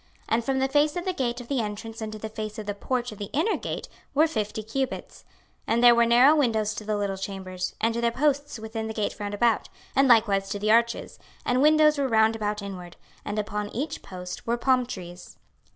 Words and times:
26:040:015 0.29 0.29
And 0.29 0.43
from 0.45 0.57
the 0.57 0.67
face 0.67 0.95
of 0.95 1.05
the 1.05 1.13
gate 1.13 1.41
of 1.41 1.47
the 1.47 1.61
entrance 1.61 2.01
unto 2.01 2.17
the 2.17 2.29
face 2.29 2.57
of 2.57 2.65
the 2.65 2.73
porch 2.73 3.11
of 3.11 3.19
the 3.19 3.29
inner 3.33 3.55
gate 3.55 3.87
were 4.15 4.25
fifty 4.25 4.63
cubits. 4.63 5.19
26:040:016 5.19 5.25
And 5.67 5.83
there 5.83 5.93
were 5.93 6.05
narrow 6.07 6.35
windows 6.35 6.73
to 6.73 6.83
the 6.83 6.97
little 6.97 7.17
chambers, 7.17 7.75
and 7.79 7.93
to 7.93 8.01
their 8.01 8.09
posts 8.09 8.57
within 8.57 8.87
the 8.87 8.95
gate 8.95 9.19
round 9.19 9.35
about, 9.35 9.69
and 9.95 10.07
likewise 10.07 10.49
to 10.49 10.57
the 10.57 10.71
arches: 10.71 11.19
and 11.45 11.61
windows 11.61 11.99
were 11.99 12.07
round 12.07 12.35
about 12.35 12.63
inward: 12.63 12.95
and 13.23 13.37
upon 13.37 13.69
each 13.75 14.01
post 14.01 14.47
were 14.47 14.57
palm 14.57 14.87
trees. 14.87 15.37